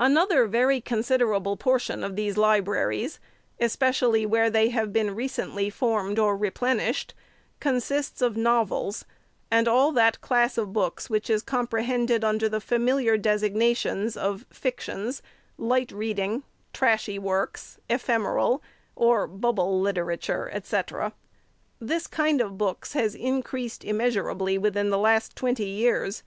[0.00, 3.20] Another very considerable portion of these libraries,
[3.60, 7.14] especially where they have been recently formed or replenished,
[7.60, 9.04] consists of novels,
[9.48, 15.22] and all that class of books which is comprehended under the familiar designations of "fictions,"
[15.56, 16.42] "light reading,""
[16.72, 18.60] trashy works," "ephemeral,"
[18.96, 20.80] or "bubble literature," &c.
[21.78, 26.24] This kind of books has increased, immeasurably, within the last twenty years.